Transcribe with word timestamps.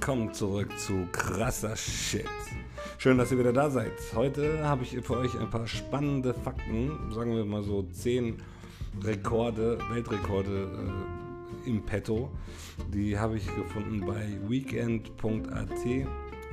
willkommen 0.00 0.32
zurück 0.32 0.70
zu 0.78 1.06
krasser 1.12 1.76
Shit. 1.76 2.24
Schön, 2.96 3.18
dass 3.18 3.30
ihr 3.32 3.38
wieder 3.38 3.52
da 3.52 3.68
seid. 3.68 3.92
Heute 4.14 4.66
habe 4.66 4.82
ich 4.82 4.98
für 5.02 5.18
euch 5.18 5.38
ein 5.38 5.50
paar 5.50 5.66
spannende 5.66 6.32
Fakten, 6.32 7.12
sagen 7.12 7.36
wir 7.36 7.44
mal 7.44 7.62
so 7.62 7.82
10 7.82 8.38
Rekorde, 9.02 9.78
Weltrekorde 9.90 10.70
äh, 11.66 11.68
im 11.68 11.84
Petto. 11.84 12.30
Die 12.94 13.18
habe 13.18 13.36
ich 13.36 13.54
gefunden 13.54 14.00
bei 14.06 14.38
weekend.at 14.48 15.70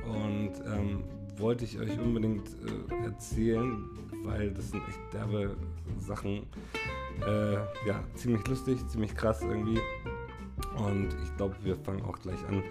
und 0.04 0.52
ähm, 0.66 1.04
wollte 1.38 1.64
ich 1.64 1.78
euch 1.78 1.98
unbedingt 1.98 2.50
äh, 2.50 3.04
erzählen, 3.06 3.82
weil 4.24 4.50
das 4.50 4.72
sind 4.72 4.82
echt 4.86 5.00
derbe 5.14 5.56
Sachen. 5.98 6.42
Äh, 7.26 7.54
ja, 7.86 8.04
ziemlich 8.14 8.46
lustig, 8.46 8.86
ziemlich 8.88 9.14
krass 9.14 9.40
irgendwie. 9.40 9.80
Und 10.78 11.08
ich 11.22 11.36
glaube, 11.36 11.56
wir 11.62 11.76
fangen 11.76 12.02
auch 12.02 12.18
gleich 12.18 12.38
an. 12.48 12.62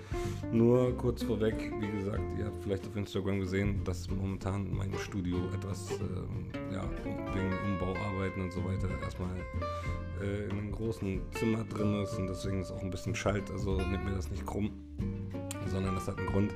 Nur 0.52 0.96
kurz 0.98 1.24
vorweg, 1.24 1.72
wie 1.80 1.92
gesagt, 1.98 2.22
ihr 2.38 2.46
habt 2.46 2.64
vielleicht 2.64 2.88
auf 2.88 2.96
Instagram 2.96 3.40
gesehen, 3.40 3.84
dass 3.84 4.10
momentan 4.10 4.74
mein 4.74 4.94
Studio 4.98 5.38
etwas, 5.54 5.92
äh, 5.92 6.74
ja, 6.74 6.84
wegen 7.34 7.54
Umbauarbeiten 7.66 8.44
und 8.44 8.52
so 8.52 8.64
weiter, 8.64 8.88
erstmal 9.02 9.36
äh, 10.22 10.46
in 10.46 10.52
einem 10.52 10.72
großen 10.72 11.22
Zimmer 11.32 11.64
drin 11.66 12.02
ist 12.02 12.18
und 12.18 12.28
deswegen 12.28 12.62
ist 12.62 12.72
auch 12.72 12.82
ein 12.82 12.90
bisschen 12.90 13.16
Schalt. 13.16 13.52
Also 13.52 13.78
nehmt 13.78 14.06
mir 14.06 14.16
das 14.16 14.32
nicht 14.32 14.46
krumm, 14.46 14.72
sondern 15.68 15.96
das 15.96 16.08
hat 16.08 16.18
einen 16.18 16.28
Grund 16.28 16.54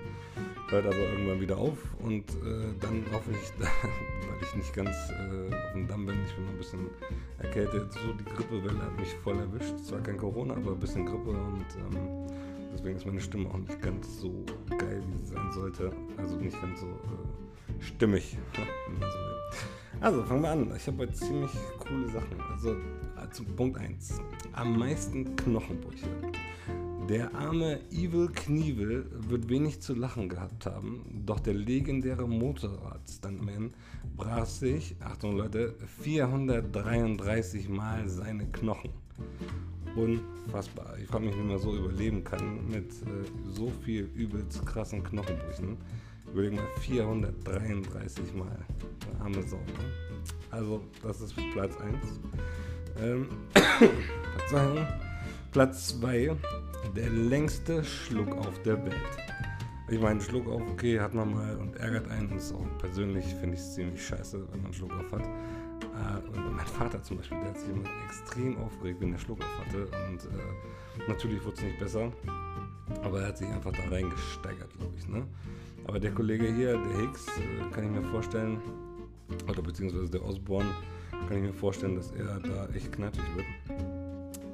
hört 0.72 0.86
aber 0.86 0.96
irgendwann 0.96 1.42
wieder 1.42 1.58
auf 1.58 1.78
und 2.00 2.30
äh, 2.30 2.74
dann 2.80 3.04
hoffe 3.12 3.32
ich, 3.32 3.60
weil 3.60 4.42
ich 4.42 4.56
nicht 4.56 4.74
ganz 4.74 4.96
äh, 5.10 5.54
auf 5.54 5.74
dem 5.74 5.88
Damm 5.88 6.06
bin, 6.06 6.16
ich 6.26 6.34
bin 6.34 6.46
noch 6.46 6.54
ein 6.54 6.58
bisschen 6.58 6.90
erkältet, 7.40 7.92
so 7.92 8.14
die 8.14 8.24
Grippewelle 8.24 8.82
hat 8.82 8.98
mich 8.98 9.14
voll 9.24 9.38
erwischt. 9.38 9.78
Zwar 9.86 10.02
kein 10.02 10.18
Corona, 10.18 10.56
aber 10.56 10.72
ein 10.72 10.80
bisschen 10.80 11.06
Grippe 11.06 11.32
und 11.32 11.66
ähm, 11.78 12.28
deswegen 12.74 12.98
ist 12.98 13.06
meine 13.06 13.22
Stimme 13.22 13.50
auch 13.50 13.58
nicht 13.58 13.82
ganz 13.82 14.20
so 14.20 14.46
geil, 14.70 15.04
wie 15.08 15.26
sie 15.26 15.34
sein 15.34 15.52
sollte. 15.52 15.92
Also 16.18 16.38
nicht 16.38 16.60
ganz 16.62 16.80
so 16.80 16.88
äh, 16.88 17.82
stimmig, 17.82 18.38
wenn 18.88 19.00
man 19.00 19.12
so 19.12 19.18
will. 19.18 19.32
Also 20.00 20.24
fangen 20.24 20.42
wir 20.42 20.50
an. 20.50 20.74
Ich 20.76 20.88
habe 20.88 21.00
heute 21.00 21.14
ziemlich 21.14 21.52
coole 21.80 22.08
Sachen. 22.08 22.42
Also 22.52 22.72
äh, 22.72 23.30
zu 23.32 23.44
Punkt 23.44 23.78
1. 23.78 24.20
Am 24.54 24.80
meisten 24.80 25.36
Knochenbrüche. 25.36 26.08
Der 27.10 27.34
arme 27.36 27.80
Evil 27.92 28.30
Knievel 28.30 29.06
wird 29.28 29.50
wenig 29.50 29.82
zu 29.82 29.94
lachen 29.94 30.30
gehabt 30.30 30.66
haben, 30.66 31.24
doch 31.26 31.40
der 31.40 31.54
legendäre 31.54 32.28
Motorrad-Stuntman 32.28 33.74
brach 34.16 34.46
sich, 34.46 34.96
Achtung 35.02 35.36
Leute, 35.36 35.76
433 36.04 37.68
Mal 37.70 38.08
seine 38.08 38.46
Knochen. 38.46 38.92
Unfassbar. 39.96 40.98
Ich 41.00 41.08
frage 41.08 41.26
mich, 41.26 41.36
wie 41.36 41.44
man 41.44 41.60
so 41.60 41.76
überleben 41.76 42.24
kann 42.24 42.70
mit 42.70 42.92
äh, 42.92 43.26
so 43.52 43.72
viel 43.84 44.10
übelst 44.16 44.66
krassen 44.66 45.04
Knochenbrüchen. 45.04 45.78
Überlegen 46.32 46.56
mal 46.56 46.68
433 46.80 48.34
Mal. 48.36 48.66
Arme 49.20 49.44
Sau. 49.44 49.58
Ne? 49.58 49.92
Also, 50.50 50.82
das 51.04 51.20
ist 51.20 51.36
Platz 51.54 51.76
1. 51.78 51.98
Ähm, 53.02 53.28
Platz 55.52 56.00
2 56.00 56.38
der 56.96 57.10
längste 57.10 57.84
Schluck 57.84 58.36
auf 58.38 58.62
der 58.64 58.84
Welt. 58.86 58.96
Ich 59.90 60.00
meine, 60.00 60.22
Schluck 60.22 60.48
auf, 60.48 60.62
okay, 60.72 61.00
hat 61.00 61.14
man 61.14 61.34
mal 61.34 61.58
und 61.58 61.76
ärgert 61.76 62.10
einen. 62.10 62.30
Das 62.30 62.46
ist 62.46 62.56
auch 62.56 62.66
persönlich, 62.78 63.26
finde 63.26 63.56
ich 63.56 63.62
es 63.62 63.74
ziemlich 63.76 64.06
scheiße, 64.06 64.48
wenn 64.52 64.62
man 64.62 64.74
Schluck 64.74 64.94
auf 64.94 65.12
hat. 65.12 65.26
Äh, 65.26 66.38
und 66.38 66.56
mein 66.56 66.66
Vater 66.66 67.04
zum 67.04 67.18
Beispiel, 67.18 67.38
der 67.40 67.50
hat 67.50 67.60
sich 67.60 67.70
immer 67.70 67.84
extrem 68.06 68.58
aufgeregt, 68.58 69.02
wenn 69.02 69.12
er 69.12 69.20
Schluck 69.20 69.40
auf 69.40 69.66
hatte. 69.66 69.86
Und 70.10 70.24
äh, 70.26 71.10
natürlich 71.10 71.44
wurde 71.44 71.56
es 71.58 71.64
nicht 71.64 71.80
besser. 71.80 72.12
Aber 73.04 73.22
er 73.22 73.28
hat 73.28 73.38
sich 73.38 73.48
einfach 73.50 73.72
da 73.72 73.90
reingesteigert, 73.90 74.74
glaube 74.78 74.94
ich. 74.98 75.08
Ne? 75.08 75.26
Aber 75.86 76.00
der 76.00 76.12
Kollege 76.12 76.54
hier, 76.54 76.78
der 76.78 76.98
Hicks, 77.00 77.28
äh, 77.28 77.74
kann 77.74 77.84
ich 77.84 77.92
mir 77.92 78.04
vorstellen, 78.04 78.60
oder 79.50 79.62
beziehungsweise 79.62 80.10
der 80.10 80.24
Osborne, 80.24 80.70
kann 81.28 81.38
ich 81.38 81.44
mir 81.44 81.54
vorstellen, 81.54 81.96
dass 81.96 82.12
er 82.12 82.40
da 82.40 82.68
echt 82.74 82.92
knatschig 82.92 83.26
wird. 83.36 83.46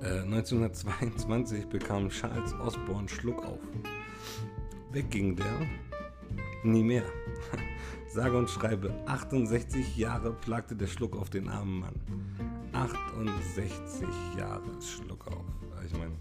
1922 0.02 1.64
äh, 1.64 1.66
bekam 1.66 2.10
Charles 2.10 2.54
Osborne 2.54 3.10
Schluck 3.10 3.44
auf. 3.44 3.60
Weg 4.92 5.10
ging 5.10 5.36
der, 5.36 5.68
nie 6.64 6.84
mehr. 6.84 7.04
Sage 8.08 8.38
und 8.38 8.50
schreibe, 8.50 8.94
68 9.06 9.98
Jahre 9.98 10.34
plagte 10.34 10.76
der 10.76 10.88
Schluck 10.88 11.16
auf 11.18 11.30
den 11.30 11.50
armen 11.50 11.80
Mann. 11.80 11.96
68 12.74 14.08
Jahre 14.38 14.70
Schluck 14.82 15.28
auf. 15.28 15.46
Ich 15.86 15.94
meine, 15.94 16.12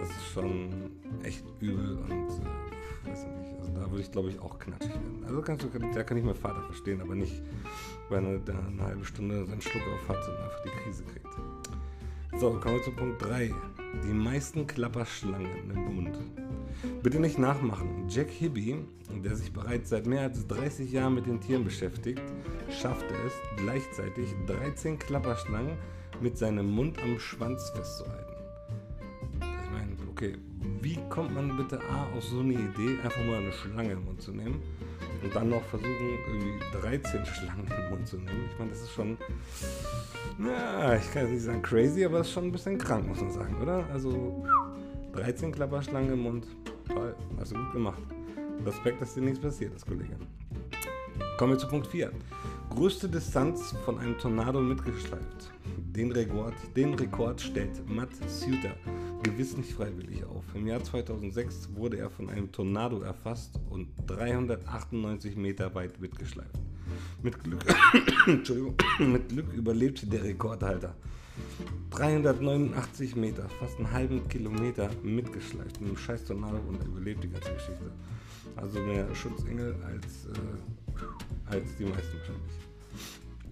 das 0.00 0.10
ist 0.10 0.32
schon 0.32 0.90
echt 1.22 1.44
übel 1.60 1.98
und 1.98 2.10
äh, 2.10 3.08
weiß 3.08 3.26
nicht. 3.26 3.60
Also 3.60 3.72
da 3.72 3.90
würde 3.90 4.00
ich 4.00 4.10
glaube 4.10 4.30
ich 4.30 4.40
auch 4.40 4.58
knatschig 4.58 4.90
werden. 4.90 5.24
Also 5.26 5.42
kannst 5.42 5.64
du, 5.64 5.68
da 5.68 6.02
kann 6.02 6.16
ich 6.16 6.24
meinen 6.24 6.34
Vater 6.34 6.62
verstehen, 6.62 7.00
aber 7.00 7.14
nicht, 7.14 7.42
weil 8.08 8.24
er 8.24 8.38
da 8.38 8.58
eine 8.58 8.82
halbe 8.82 9.04
Stunde 9.04 9.46
seinen 9.46 9.60
Schluck 9.60 9.82
auf 9.94 10.08
hat 10.08 10.28
und 10.28 10.36
einfach 10.36 10.62
die 10.64 10.70
Krise 10.82 11.04
kriegt. 11.04 11.28
So, 12.40 12.50
kommen 12.58 12.76
wir 12.76 12.82
zu 12.82 12.90
Punkt 12.92 13.22
3. 13.22 13.54
Die 14.04 14.12
meisten 14.12 14.66
Klapperschlangen 14.66 15.70
im 15.70 15.94
Mund. 15.94 16.18
Bitte 17.02 17.20
nicht 17.20 17.38
nachmachen. 17.38 18.08
Jack 18.08 18.30
Hibby, 18.30 18.78
der 19.22 19.36
sich 19.36 19.52
bereits 19.52 19.90
seit 19.90 20.06
mehr 20.06 20.22
als 20.22 20.46
30 20.46 20.90
Jahren 20.90 21.14
mit 21.14 21.26
den 21.26 21.40
Tieren 21.40 21.62
beschäftigt, 21.62 22.22
schaffte 22.70 23.14
es 23.26 23.34
gleichzeitig 23.56 24.34
13 24.46 24.98
Klapperschlangen 24.98 25.76
mit 26.20 26.38
seinem 26.38 26.70
Mund 26.70 26.98
am 27.02 27.18
Schwanz 27.18 27.70
festzuhalten. 27.70 28.34
Ich 29.36 29.70
meine, 29.70 29.92
okay, 30.10 30.36
wie 30.80 30.98
kommt 31.10 31.34
man 31.34 31.56
bitte 31.56 31.80
A 31.90 32.06
auf 32.16 32.24
so 32.24 32.40
eine 32.40 32.54
Idee, 32.54 32.98
einfach 33.04 33.24
mal 33.24 33.38
eine 33.38 33.52
Schlange 33.52 33.92
im 33.92 34.04
Mund 34.04 34.22
zu 34.22 34.32
nehmen 34.32 34.62
und 35.22 35.34
dann 35.34 35.50
noch 35.50 35.62
versuchen, 35.64 36.18
irgendwie 36.26 36.78
13 36.80 37.24
Schlangen 37.24 37.66
im 37.66 37.90
Mund 37.90 38.06
zu 38.06 38.16
nehmen? 38.16 38.48
Ich 38.50 38.58
meine, 38.58 38.70
das 38.70 38.82
ist 38.82 38.92
schon 38.92 39.16
na, 40.38 40.96
ich 40.96 41.10
kann 41.12 41.22
jetzt 41.22 41.32
nicht 41.32 41.44
sagen 41.44 41.62
crazy, 41.62 42.04
aber 42.04 42.20
es 42.20 42.28
ist 42.28 42.32
schon 42.32 42.44
ein 42.44 42.52
bisschen 42.52 42.78
krank, 42.78 43.06
muss 43.06 43.20
man 43.20 43.32
sagen, 43.32 43.54
oder? 43.60 43.84
Also 43.92 44.44
13 45.14 45.52
Klapperschlangen 45.52 46.12
im 46.12 46.20
Mund. 46.20 46.46
Toll, 46.88 47.14
du 47.38 47.54
gut 47.54 47.72
gemacht. 47.72 48.02
Respekt, 48.64 49.00
dass 49.00 49.14
dir 49.14 49.22
nichts 49.22 49.40
passiert 49.40 49.74
ist, 49.74 49.86
Kollege. 49.86 50.16
Kommen 51.36 51.52
wir 51.52 51.58
zu 51.58 51.68
Punkt 51.68 51.86
4. 51.86 52.10
Größte 52.70 53.08
Distanz 53.08 53.74
von 53.84 53.98
einem 53.98 54.18
Tornado 54.18 54.60
mitgeschleift. 54.60 55.52
Den 55.76 56.12
Rekord, 56.12 56.54
den 56.74 56.94
Rekord 56.94 57.40
stellt 57.40 57.88
Matt 57.88 58.10
Suter 58.26 58.74
gewiss 59.22 59.56
nicht 59.56 59.72
freiwillig 59.72 60.24
auf. 60.24 60.44
Im 60.54 60.66
Jahr 60.66 60.82
2006 60.82 61.70
wurde 61.74 61.98
er 61.98 62.10
von 62.10 62.28
einem 62.28 62.50
Tornado 62.52 63.00
erfasst 63.00 63.58
und 63.70 63.88
398 64.06 65.36
Meter 65.36 65.74
weit 65.74 66.00
mitgeschleift. 66.00 66.58
Mit 67.22 67.42
Glück, 67.42 67.64
mit 68.98 69.28
Glück 69.28 69.52
überlebte 69.52 70.06
der 70.06 70.24
Rekordhalter. 70.24 70.94
389 71.90 73.16
Meter, 73.16 73.48
fast 73.48 73.78
einen 73.78 73.90
halben 73.90 74.28
Kilometer 74.28 74.90
mitgeschleift 75.02 75.80
mit 75.80 75.90
einem 75.90 75.96
scheiß 75.96 76.24
Tornado 76.24 76.58
und 76.68 76.80
er 76.80 76.86
überlebt 76.86 77.24
die 77.24 77.28
ganze 77.28 77.52
Geschichte. 77.52 77.90
Also 78.56 78.80
mehr 78.80 79.14
Schutzengel 79.14 79.76
als, 79.84 80.26
äh, 80.26 81.54
als 81.54 81.76
die 81.76 81.84
meisten 81.84 82.18
wahrscheinlich. 82.18 82.52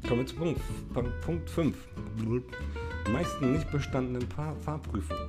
Kommen 0.09 0.21
wir 0.21 0.27
zu 0.27 0.37
Punkt, 0.37 1.21
Punkt 1.21 1.51
5. 1.51 1.77
Die 3.07 3.13
meisten 3.13 3.53
nicht 3.53 3.71
bestandenen 3.71 4.27
Fahrprüfungen. 4.29 5.29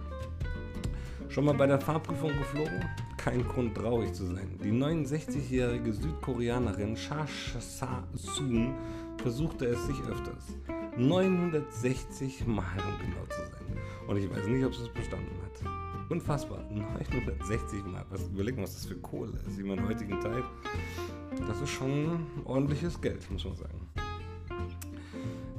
Schon 1.31 1.45
mal 1.45 1.53
bei 1.53 1.65
der 1.65 1.79
Fahrprüfung 1.79 2.37
geflogen? 2.37 2.83
Kein 3.15 3.47
Grund 3.47 3.75
traurig 3.75 4.11
zu 4.11 4.25
sein. 4.25 4.59
Die 4.61 4.69
69-jährige 4.69 5.93
Südkoreanerin 5.93 6.93
Cha 6.95 7.25
Sa-soon 7.57 8.75
versuchte 9.15 9.65
es 9.67 9.87
sich 9.87 9.95
öfters. 10.01 10.57
960 10.97 12.45
Mal, 12.47 12.65
um 12.79 12.99
genau 12.99 13.25
zu 13.29 13.39
sein. 13.49 13.77
Und 14.09 14.17
ich 14.17 14.29
weiß 14.29 14.45
nicht, 14.47 14.65
ob 14.65 14.75
sie 14.75 14.83
es 14.83 14.89
bestanden 14.89 15.31
hat. 15.45 16.11
Unfassbar. 16.11 16.65
960 16.69 17.85
Mal. 17.85 18.03
Was, 18.09 18.27
überleg 18.27 18.57
mal, 18.57 18.63
was 18.63 18.73
das 18.73 18.87
für 18.87 18.95
Kohle 18.95 19.39
ist 19.47 19.57
in 19.57 19.67
meiner 19.67 19.87
heutigen 19.87 20.19
Zeit. 20.19 20.43
Das 21.47 21.61
ist 21.61 21.69
schon 21.69 22.27
ordentliches 22.43 22.99
Geld, 22.99 23.31
muss 23.31 23.45
man 23.45 23.55
sagen. 23.55 23.87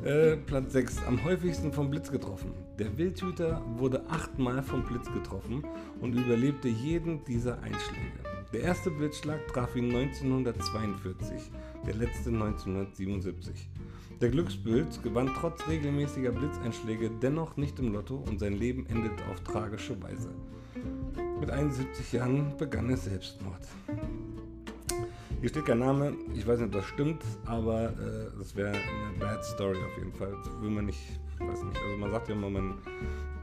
Äh, 0.04 0.36
Platz 0.36 0.72
6. 0.72 1.04
Am 1.06 1.22
häufigsten 1.22 1.72
vom 1.72 1.88
Blitz 1.88 2.10
getroffen. 2.10 2.52
Der 2.76 2.98
Wildhüter 2.98 3.62
wurde 3.76 4.04
achtmal 4.08 4.60
vom 4.60 4.82
Blitz 4.84 5.06
getroffen 5.12 5.62
und 6.00 6.14
überlebte 6.14 6.66
jeden 6.66 7.24
dieser 7.24 7.62
Einschläge. 7.62 8.18
Der 8.52 8.62
erste 8.62 8.90
Blitzschlag 8.90 9.46
traf 9.46 9.76
ihn 9.76 9.94
1942, 9.94 11.52
der 11.86 11.94
letzte 11.94 12.30
1977. 12.30 13.70
Der 14.20 14.30
Glücksbild 14.30 15.04
gewann 15.04 15.30
trotz 15.38 15.68
regelmäßiger 15.68 16.32
Blitzeinschläge 16.32 17.08
dennoch 17.22 17.56
nicht 17.56 17.78
im 17.78 17.92
Lotto 17.92 18.16
und 18.16 18.40
sein 18.40 18.54
Leben 18.54 18.86
endete 18.86 19.24
auf 19.30 19.40
tragische 19.42 20.02
Weise. 20.02 20.30
Mit 21.38 21.50
71 21.50 22.12
Jahren 22.12 22.56
begann 22.58 22.90
er 22.90 22.96
Selbstmord. 22.96 23.68
Hier 25.42 25.48
steht 25.48 25.66
kein 25.66 25.80
Name, 25.80 26.12
ich 26.36 26.46
weiß 26.46 26.60
nicht, 26.60 26.68
ob 26.68 26.72
das 26.74 26.84
stimmt, 26.84 27.20
aber 27.46 27.86
äh, 27.86 28.30
das 28.38 28.54
wäre 28.54 28.68
eine 28.68 29.18
bad 29.18 29.44
story 29.44 29.76
auf 29.76 29.98
jeden 29.98 30.12
Fall. 30.12 30.32
Das 30.44 30.62
will 30.62 30.70
man 30.70 30.86
nicht, 30.86 31.18
weiß 31.40 31.64
nicht. 31.64 31.82
Also 31.82 31.96
man 31.96 32.12
sagt 32.12 32.28
ja 32.28 32.36
immer, 32.36 32.48
man, 32.48 32.78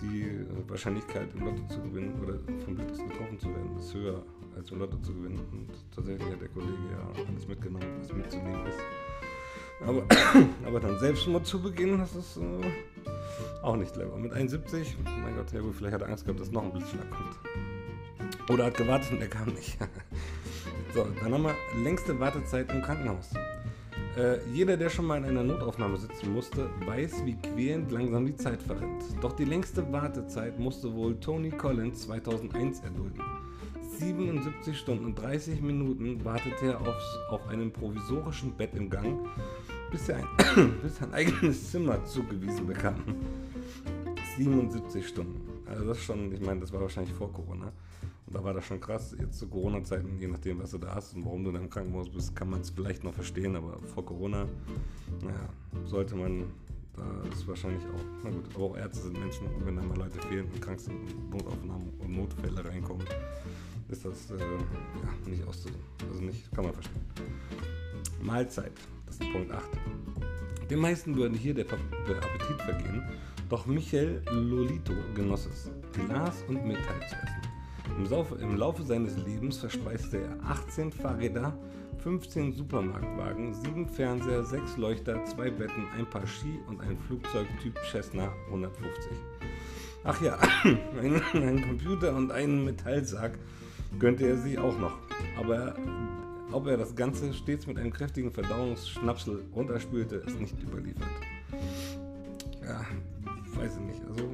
die 0.01 0.45
Wahrscheinlichkeit 0.69 1.27
im 1.35 1.43
Lotto 1.43 1.61
zu 1.67 1.81
gewinnen 1.81 2.17
oder 2.23 2.39
vom 2.63 2.75
Blitz 2.75 2.99
getroffen 2.99 3.37
zu 3.37 3.49
werden 3.49 3.77
ist 3.77 3.93
höher 3.93 4.23
als 4.55 4.71
Lotto 4.71 4.95
zu 4.99 5.13
gewinnen. 5.13 5.41
Und 5.51 5.67
tatsächlich 5.93 6.25
hat 6.31 6.39
der 6.39 6.47
Kollege 6.47 6.71
ja 6.89 7.21
alles 7.27 7.45
mitgenommen, 7.45 7.85
was 7.99 8.13
mitzunehmen 8.13 8.65
ist. 8.65 8.79
Aber, 9.85 10.03
aber 10.65 10.79
dann 10.79 10.97
Selbstmord 10.99 11.45
zu 11.45 11.61
beginnen, 11.61 11.97
das 11.99 12.15
ist 12.15 12.37
äh, 12.37 13.61
auch 13.61 13.75
nicht 13.75 13.91
clever. 13.91 14.15
Mit 14.15 14.31
71, 14.31 14.95
mein 15.21 15.35
Gott, 15.35 15.51
ja 15.51 15.59
gut, 15.59 15.75
vielleicht 15.75 15.95
hat 15.95 16.03
er 16.03 16.07
Angst 16.07 16.23
gehabt, 16.23 16.39
dass 16.39 16.49
noch 16.49 16.63
ein 16.63 16.71
Blitzschlag 16.71 17.11
kommt. 17.11 18.49
Oder 18.49 18.67
hat 18.67 18.77
gewartet 18.77 19.11
und 19.11 19.19
er 19.19 19.27
kam 19.27 19.49
nicht. 19.49 19.77
so, 20.93 21.07
dann 21.21 21.33
haben 21.33 21.43
wir 21.43 21.55
längste 21.83 22.19
Wartezeit 22.19 22.71
im 22.71 22.81
Krankenhaus. 22.81 23.31
Äh, 24.17 24.39
jeder, 24.53 24.75
der 24.75 24.89
schon 24.89 25.05
mal 25.05 25.17
in 25.17 25.25
einer 25.25 25.43
Notaufnahme 25.43 25.97
sitzen 25.97 26.33
musste, 26.33 26.69
weiß, 26.85 27.25
wie 27.25 27.35
quälend 27.35 27.91
langsam 27.91 28.25
die 28.25 28.35
Zeit 28.35 28.61
verrennt. 28.61 29.03
Doch 29.21 29.33
die 29.33 29.45
längste 29.45 29.91
Wartezeit 29.91 30.59
musste 30.59 30.93
wohl 30.93 31.19
Tony 31.19 31.51
Collins 31.51 32.01
2001 32.01 32.81
erdulden. 32.81 33.21
77 33.99 34.77
Stunden 34.77 35.05
und 35.05 35.15
30 35.19 35.61
Minuten 35.61 36.23
wartete 36.23 36.67
er 36.67 36.81
aufs, 36.81 37.19
auf 37.29 37.47
einem 37.49 37.71
provisorischen 37.71 38.55
Bett 38.55 38.73
im 38.73 38.89
Gang, 38.89 39.27
bis 39.91 40.09
er 40.09 40.17
ein, 40.17 40.77
bis 40.81 41.01
ein 41.01 41.13
eigenes 41.13 41.71
Zimmer 41.71 42.03
zugewiesen 42.05 42.65
bekam. 42.65 42.95
77 44.37 45.07
Stunden. 45.07 45.41
Also 45.65 45.85
das 45.85 46.01
schon, 46.01 46.31
ich 46.33 46.41
meine, 46.41 46.61
das 46.61 46.73
war 46.73 46.81
wahrscheinlich 46.81 47.13
vor 47.13 47.31
Corona. 47.31 47.71
Und 48.29 48.35
da 48.35 48.43
war 48.43 48.53
das 48.53 48.63
schon 48.65 48.79
krass. 48.79 49.15
Jetzt 49.19 49.39
zu 49.39 49.47
Corona-Zeiten, 49.47 50.19
je 50.19 50.27
nachdem, 50.27 50.59
was 50.59 50.69
du 50.69 50.77
da 50.77 50.93
hast 50.93 51.15
und 51.15 51.25
warum 51.25 51.43
du 51.43 51.51
da 51.51 51.57
im 51.57 51.67
Krankenhaus 51.67 52.11
bist, 52.11 52.35
kann 52.35 52.51
man 52.51 52.61
es 52.61 52.69
vielleicht 52.69 53.03
noch 53.03 53.13
verstehen. 53.13 53.55
Aber 53.55 53.79
vor 53.79 54.05
Corona, 54.05 54.45
naja, 55.23 55.49
sollte 55.85 56.15
man, 56.15 56.43
da 56.95 57.03
ist 57.33 57.47
wahrscheinlich 57.47 57.81
auch, 57.85 58.03
na 58.23 58.29
gut, 58.29 58.45
aber 58.53 58.65
auch 58.65 58.77
Ärzte 58.77 59.05
sind 59.05 59.19
Menschen. 59.19 59.47
Und 59.47 59.65
wenn 59.65 59.77
da 59.77 59.81
mal 59.81 59.97
Leute 59.97 60.21
fehlen 60.27 60.45
und 60.53 60.61
krank 60.61 60.79
sind, 60.79 61.31
Notaufnahmen 61.31 61.89
und 61.97 62.15
Notfälle 62.15 62.63
reinkommen, 62.63 63.03
ist 63.87 64.05
das 64.05 64.29
äh, 64.29 64.37
ja, 64.37 65.27
nicht 65.27 65.43
auszusuchen. 65.47 65.81
Also 66.07 66.21
nicht, 66.21 66.51
kann 66.53 66.65
man 66.65 66.73
verstehen. 66.73 67.01
Mahlzeit, 68.21 68.73
das 69.07 69.15
ist 69.15 69.31
Punkt 69.31 69.51
8. 69.51 69.63
Den 70.69 70.77
meisten 70.77 71.15
würde 71.15 71.35
hier 71.35 71.55
der, 71.55 71.65
der 71.65 72.17
Appetit 72.17 72.61
vergehen, 72.61 73.01
doch 73.49 73.65
Michael 73.65 74.21
Lolito 74.29 74.93
genoss 75.15 75.47
es, 75.47 75.71
Glas 75.93 76.43
und 76.47 76.63
Metall 76.63 76.99
zu 77.09 77.15
essen. 77.15 77.48
Im, 77.97 78.05
Saufe, 78.05 78.35
Im, 78.35 78.57
Laufe 78.57 78.83
seines 78.83 79.17
Lebens 79.17 79.57
verspeiste 79.57 80.17
er 80.17 80.37
18 80.45 80.91
Fahrräder, 80.91 81.53
15 81.99 82.53
Supermarktwagen, 82.53 83.53
7 83.53 83.87
Fernseher, 83.87 84.43
6 84.43 84.77
Leuchter, 84.77 85.23
2 85.25 85.51
Betten, 85.51 85.85
ein 85.97 86.09
Paar 86.09 86.25
Ski 86.25 86.59
und 86.67 86.79
ein 86.81 86.97
Flugzeug 86.97 87.47
Typ 87.61 87.77
Cessna 87.89 88.31
150. 88.47 89.11
Ach 90.03 90.21
ja, 90.21 90.37
ein, 91.01 91.21
ein 91.33 91.61
Computer 91.61 92.15
und 92.15 92.31
einen 92.31 92.63
Metallsack 92.63 93.37
gönnte 93.99 94.27
er 94.27 94.37
sich 94.37 94.57
auch 94.57 94.77
noch. 94.79 94.97
Aber 95.37 95.75
ob 96.51 96.67
er 96.67 96.77
das 96.77 96.95
Ganze 96.95 97.33
stets 97.33 97.67
mit 97.67 97.77
einem 97.77 97.91
kräftigen 97.91 98.31
Verdauungsschnapsel 98.31 99.43
runterspülte, 99.53 100.17
ist 100.17 100.39
nicht 100.39 100.55
überliefert. 100.63 101.07
Ja, 102.63 102.85
weiß 103.59 103.75
ich 103.75 103.81
nicht. 103.81 104.01
Also, 104.09 104.29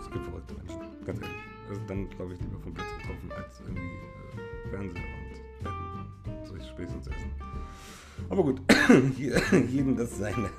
es 0.00 0.10
gibt 0.10 0.24
verrückte 0.24 0.54
Menschen, 0.54 0.80
ganz 1.06 1.20
ehrlich. 1.20 1.59
Also 1.70 1.82
dann 1.86 2.10
glaube 2.10 2.34
ich 2.34 2.40
lieber 2.40 2.58
vom 2.58 2.74
Bett 2.74 2.84
getroffen, 2.98 3.30
als 3.30 3.60
irgendwie 3.60 3.80
äh, 3.80 4.70
Fernseher 4.70 5.02
und 5.02 5.62
Betten 5.62 6.40
und 6.40 6.46
solche 6.46 6.66
Späßchen 6.66 7.02
zu 7.02 7.10
essen. 7.10 7.30
Aber 8.28 8.42
gut, 8.42 8.60
jedem 9.70 9.96
das 9.96 10.18
seine. 10.18 10.50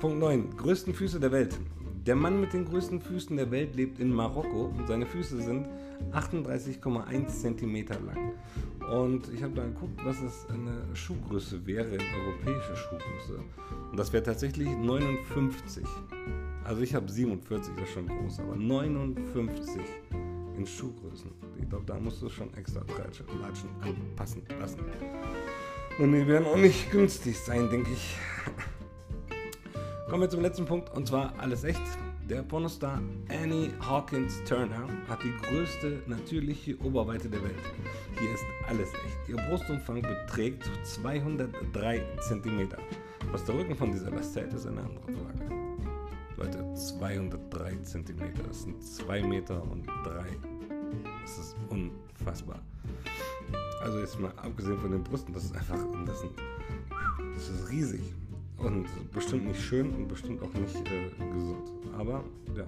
Punkt 0.00 0.20
9. 0.20 0.56
Größten 0.56 0.94
Füße 0.94 1.18
der 1.18 1.32
Welt. 1.32 1.58
Der 2.06 2.14
Mann 2.14 2.40
mit 2.40 2.52
den 2.52 2.64
größten 2.64 3.00
Füßen 3.00 3.36
der 3.36 3.50
Welt 3.50 3.74
lebt 3.74 3.98
in 3.98 4.12
Marokko 4.12 4.72
und 4.76 4.86
seine 4.86 5.06
Füße 5.06 5.42
sind 5.42 5.66
38,1 6.12 7.26
cm 7.28 7.88
lang. 8.06 8.32
Und 8.90 9.28
ich 9.34 9.42
habe 9.42 9.54
da 9.54 9.64
geguckt, 9.64 10.00
was 10.04 10.22
es 10.22 10.46
eine 10.48 10.94
Schuhgröße 10.94 11.66
wäre, 11.66 11.86
eine 11.88 12.24
europäische 12.26 12.76
Schuhgröße. 12.76 13.40
Und 13.90 13.98
das 13.98 14.12
wäre 14.12 14.22
tatsächlich 14.22 14.68
59. 14.68 15.84
Also 16.70 16.82
ich 16.82 16.94
habe 16.94 17.10
47, 17.10 17.74
das 17.74 17.88
ist 17.88 17.94
schon 17.94 18.06
groß, 18.06 18.38
aber 18.38 18.54
59 18.54 19.82
in 20.56 20.64
Schuhgrößen. 20.64 21.28
Ich 21.60 21.68
glaube, 21.68 21.84
da 21.84 21.98
musst 21.98 22.22
du 22.22 22.28
schon 22.28 22.54
extra 22.54 22.84
Latschen 23.40 23.68
anpassen 23.80 24.42
lassen. 24.60 24.78
Und 25.98 26.12
die 26.12 26.24
werden 26.28 26.46
auch 26.46 26.56
nicht 26.56 26.88
günstig 26.92 27.36
sein, 27.40 27.68
denke 27.70 27.90
ich. 27.90 28.16
Kommen 30.08 30.22
wir 30.22 30.30
zum 30.30 30.42
letzten 30.42 30.64
Punkt 30.64 30.94
und 30.94 31.08
zwar 31.08 31.34
alles 31.40 31.64
echt. 31.64 31.82
Der 32.28 32.44
Pornostar 32.44 33.02
Annie 33.28 33.72
Hawkins 33.80 34.40
Turner 34.44 34.86
hat 35.08 35.24
die 35.24 35.34
größte 35.48 36.04
natürliche 36.06 36.78
Oberweite 36.84 37.28
der 37.28 37.42
Welt. 37.42 37.58
Hier 38.20 38.32
ist 38.32 38.44
alles 38.68 38.90
echt. 38.94 39.28
Ihr 39.28 39.38
Brustumfang 39.48 40.02
beträgt 40.02 40.70
203 40.84 42.00
cm. 42.28 42.68
Was 43.32 43.44
der 43.44 43.56
Rücken 43.56 43.74
von 43.74 43.90
dieser 43.90 44.12
Weste 44.12 44.42
hält, 44.42 44.52
ist 44.52 44.68
eine 44.68 44.82
andere 44.82 45.12
Frage. 45.12 45.59
Leute, 46.40 46.64
203 46.74 47.76
cm. 47.82 48.32
Das 48.48 48.62
sind 48.62 48.82
2 48.82 49.22
Meter 49.24 49.62
und 49.62 49.86
3. 49.86 50.24
Das 51.20 51.38
ist 51.38 51.56
unfassbar. 51.68 52.62
Also 53.82 54.00
jetzt 54.00 54.18
mal 54.18 54.32
abgesehen 54.36 54.78
von 54.78 54.90
den 54.90 55.04
Brüsten, 55.04 55.34
das 55.34 55.44
ist 55.44 55.54
einfach, 55.54 55.78
das, 56.06 56.20
sind, 56.20 56.32
das 57.34 57.48
ist 57.48 57.70
riesig. 57.70 58.00
Und 58.56 58.86
bestimmt 59.12 59.48
nicht 59.48 59.60
schön 59.60 59.94
und 59.94 60.08
bestimmt 60.08 60.42
auch 60.42 60.52
nicht 60.54 60.76
äh, 60.76 61.10
gesund. 61.34 61.70
Aber 61.98 62.24
ja, 62.56 62.64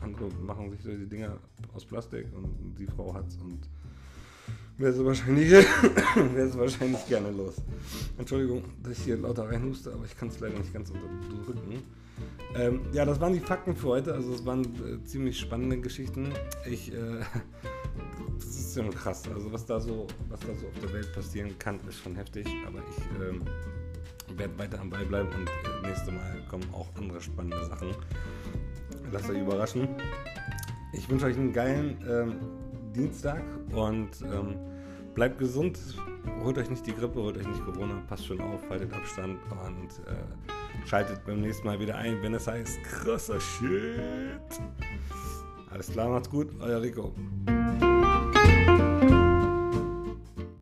andere 0.00 0.30
machen 0.46 0.70
sich 0.70 0.82
so 0.82 0.90
die 0.90 1.06
Dinger 1.06 1.36
aus 1.74 1.84
Plastik 1.84 2.26
und 2.34 2.74
die 2.78 2.86
Frau 2.86 3.12
hat's 3.12 3.36
und 3.36 3.68
wäre 4.78 4.92
sie 4.94 5.04
wahrscheinlich, 5.04 5.52
wahrscheinlich 6.56 7.06
gerne 7.06 7.30
los. 7.30 7.56
Entschuldigung, 8.16 8.62
dass 8.82 8.92
ich 8.92 9.04
hier 9.04 9.18
lauter 9.18 9.48
reinhuste, 9.50 9.92
aber 9.92 10.06
ich 10.06 10.16
kann 10.16 10.28
es 10.28 10.40
leider 10.40 10.58
nicht 10.58 10.72
ganz 10.72 10.90
unterdrücken. 10.90 11.82
Ähm, 12.54 12.80
ja, 12.92 13.04
das 13.04 13.20
waren 13.20 13.32
die 13.32 13.40
Fakten 13.40 13.76
für 13.76 13.88
heute. 13.88 14.14
Also 14.14 14.32
es 14.32 14.44
waren 14.46 14.62
äh, 14.64 15.04
ziemlich 15.04 15.38
spannende 15.38 15.78
Geschichten. 15.78 16.32
Ich, 16.64 16.92
äh, 16.92 16.96
das 18.38 18.48
ist 18.48 18.74
schon 18.74 18.90
krass. 18.90 19.24
Also 19.34 19.52
was 19.52 19.66
da 19.66 19.78
so, 19.80 20.06
was 20.28 20.40
da 20.40 20.54
so 20.54 20.66
auf 20.66 20.80
der 20.82 20.92
Welt 20.92 21.12
passieren 21.12 21.58
kann, 21.58 21.78
ist 21.88 21.98
schon 21.98 22.16
heftig. 22.16 22.46
Aber 22.66 22.78
ich 22.78 23.22
ähm, 23.22 23.42
werde 24.38 24.58
weiter 24.58 24.80
am 24.80 24.90
Ball 24.90 25.04
bleiben 25.04 25.28
und 25.28 25.48
äh, 25.48 25.88
nächste 25.88 26.12
Mal 26.12 26.42
kommen 26.48 26.66
auch 26.72 26.88
andere 26.96 27.20
spannende 27.20 27.64
Sachen. 27.66 27.94
Lasst 29.12 29.30
euch 29.30 29.40
überraschen. 29.40 29.88
Ich 30.92 31.08
wünsche 31.08 31.26
euch 31.26 31.36
einen 31.36 31.52
geilen 31.52 31.98
ähm, 32.08 32.34
Dienstag 32.94 33.42
und 33.72 34.10
ähm, 34.22 34.56
bleibt 35.14 35.38
gesund. 35.38 35.78
Holt 36.42 36.58
euch 36.58 36.70
nicht 36.70 36.86
die 36.86 36.94
Grippe, 36.94 37.20
holt 37.20 37.36
euch 37.36 37.46
nicht 37.46 37.64
Corona, 37.64 38.02
passt 38.08 38.26
schon 38.26 38.40
auf, 38.40 38.68
haltet 38.68 38.92
Abstand 38.92 39.38
und 39.50 39.90
äh, 40.06 40.55
schaltet 40.84 41.24
beim 41.24 41.40
nächsten 41.40 41.66
Mal 41.66 41.80
wieder 41.80 41.96
ein, 41.96 42.22
wenn 42.22 42.34
es 42.34 42.46
heißt 42.46 42.82
krasser 42.84 43.40
Shit. 43.40 44.60
Alles 45.70 45.90
klar, 45.90 46.08
macht's 46.08 46.30
gut, 46.30 46.48
euer 46.60 46.80
Rico. 46.80 47.12